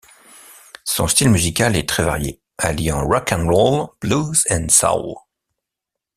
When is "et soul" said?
4.49-5.15